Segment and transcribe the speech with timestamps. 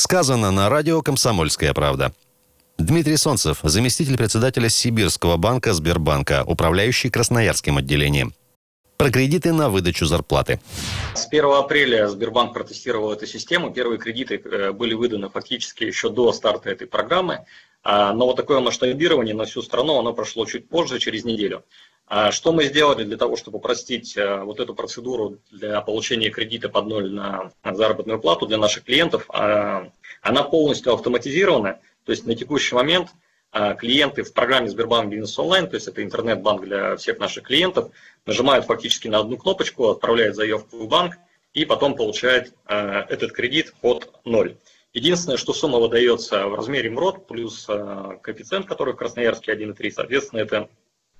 [0.00, 2.14] Сказано на радио «Комсомольская правда».
[2.78, 8.32] Дмитрий Солнцев, заместитель председателя Сибирского банка Сбербанка, управляющий Красноярским отделением.
[8.96, 10.58] Про кредиты на выдачу зарплаты.
[11.14, 13.74] С 1 апреля Сбербанк протестировал эту систему.
[13.74, 17.44] Первые кредиты э, были выданы фактически еще до старта этой программы.
[17.82, 21.62] А, но вот такое масштабирование на всю страну, оно прошло чуть позже, через неделю.
[22.12, 26.68] А что мы сделали для того, чтобы упростить э, вот эту процедуру для получения кредита
[26.68, 29.26] под ноль на заработную плату для наших клиентов?
[29.28, 29.88] А,
[30.20, 33.10] она полностью автоматизирована, то есть на текущий момент
[33.52, 37.92] а, клиенты в программе Сбербанк Бизнес Онлайн, то есть это интернет-банк для всех наших клиентов,
[38.26, 41.14] нажимают фактически на одну кнопочку, отправляют заявку в банк
[41.54, 44.56] и потом получают этот кредит под ноль.
[44.92, 50.68] Единственное, что сумма выдается в размере МРОД плюс коэффициент, который в Красноярске 1,3, соответственно, это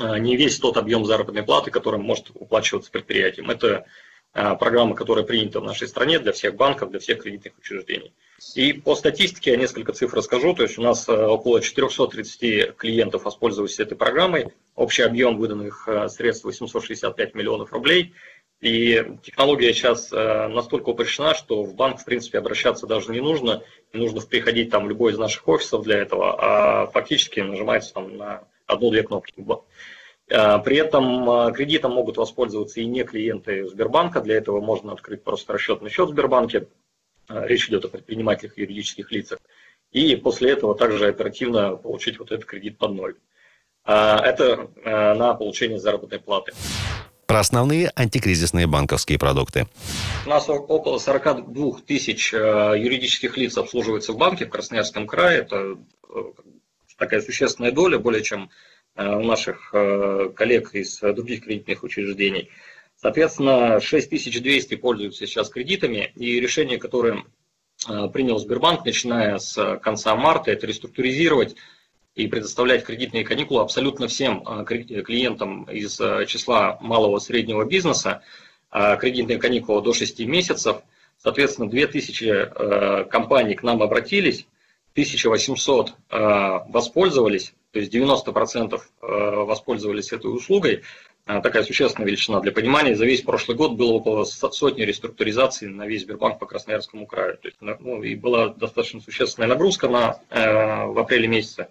[0.00, 3.50] не весь тот объем заработной платы, который может уплачиваться предприятием.
[3.50, 3.86] Это
[4.34, 8.14] а, программа, которая принята в нашей стране для всех банков, для всех кредитных учреждений.
[8.54, 10.54] И по статистике я несколько цифр расскажу.
[10.54, 14.48] То есть у нас а, около 430 клиентов воспользовались этой программой.
[14.74, 18.14] Общий объем выданных средств 865 миллионов рублей.
[18.62, 23.64] И технология сейчас настолько упрощена, что в банк, в принципе, обращаться даже не нужно.
[23.92, 28.16] Не нужно приходить там в любой из наших офисов для этого, а фактически нажимается там
[28.16, 29.34] на одну-две кнопки.
[30.32, 34.20] А, при этом а, кредитом могут воспользоваться и не клиенты Сбербанка.
[34.20, 36.68] Для этого можно открыть просто расчетный счет в Сбербанке.
[37.28, 39.38] А, речь идет о предпринимателях юридических лицах.
[39.90, 43.14] И после этого также оперативно получить вот этот кредит под ноль.
[43.84, 46.52] Это на получение заработной платы.
[47.26, 49.66] Про основные антикризисные банковские продукты.
[50.24, 55.40] У нас около 42 тысяч юридических лиц обслуживается в банке в Красноярском крае.
[55.40, 55.76] Это
[57.02, 58.48] такая существенная доля, более чем
[58.94, 62.48] э, у наших э, коллег из других кредитных учреждений.
[62.94, 67.24] Соответственно, 6200 пользуются сейчас кредитами, и решение, которое
[67.88, 71.56] э, принял Сбербанк, начиная с конца марта, это реструктуризировать
[72.14, 75.96] и предоставлять кредитные каникулы абсолютно всем клиентам из
[76.28, 78.22] числа малого и среднего бизнеса,
[78.70, 80.82] кредитные каникулы до 6 месяцев.
[81.16, 84.46] Соответственно, 2000 компаний к нам обратились,
[84.92, 86.18] 1800 э,
[86.68, 90.82] воспользовались, то есть 90% э, воспользовались этой услугой.
[91.26, 92.94] Э, такая существенная величина для понимания.
[92.94, 97.38] За весь прошлый год было около сотни реструктуризаций на весь Сбербанк по Красноярскому краю.
[97.38, 101.68] То есть, ну, и была достаточно существенная нагрузка на, в апреле месяце.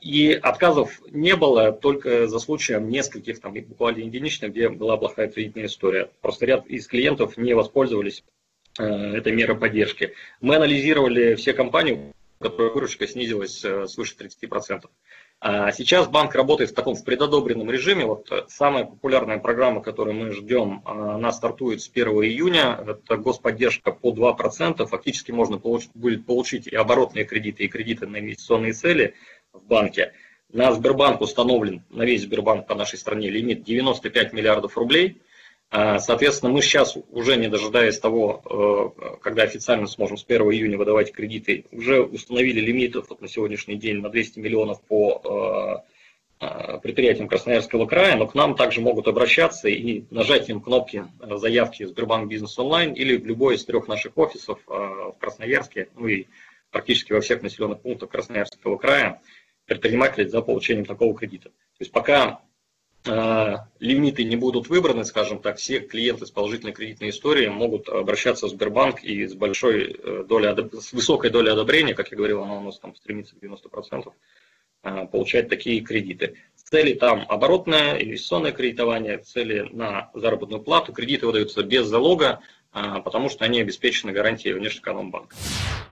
[0.00, 5.66] И отказов не было только за случаем нескольких, там, буквально единичных, где была плохая кредитная
[5.66, 6.10] история.
[6.22, 8.24] Просто ряд из клиентов не воспользовались
[8.78, 10.14] Э, этой меры поддержки.
[10.40, 14.84] Мы анализировали все компании, у которых выручка снизилась э, свыше 30%.
[15.40, 18.06] А сейчас банк работает в таком в предодобренном режиме.
[18.06, 22.82] Вот э, самая популярная программа, которую мы ждем, она стартует с 1 июня.
[22.86, 24.86] Это господдержка по 2%.
[24.86, 29.16] Фактически можно получить, будет получить и оборотные кредиты, и кредиты на инвестиционные цели
[29.52, 30.14] в банке.
[30.50, 35.20] На Сбербанк установлен, на весь Сбербанк по нашей стране лимит 95 миллиардов рублей–
[35.72, 41.12] соответственно, мы сейчас, уже не дожидаясь того, э, когда официально сможем с 1 июня выдавать
[41.12, 45.82] кредиты, уже установили лимитов вот на сегодняшний день на 200 миллионов по
[46.40, 51.84] э, э, предприятиям Красноярского края, но к нам также могут обращаться и нажатием кнопки заявки
[51.84, 56.26] Сбербанк Бизнес Онлайн или в любой из трех наших офисов в Красноярске, ну и
[56.70, 59.22] практически во всех населенных пунктах Красноярского края
[59.64, 61.48] предприниматели за получением такого кредита.
[61.48, 62.42] То есть пока
[63.04, 68.50] лимиты не будут выбраны, скажем так, все клиенты с положительной кредитной историей могут обращаться в
[68.50, 72.62] Сбербанк и с большой э, долей, с высокой долей одобрения, как я говорил, она у
[72.62, 74.12] нас там стремится к 90%,
[74.84, 76.36] э, получать такие кредиты.
[76.54, 80.92] Цели там оборотное, инвестиционное кредитование, цели на заработную плату.
[80.92, 82.40] Кредиты выдаются без залога,
[82.72, 85.36] потому что они обеспечены гарантией внешнекономбанка.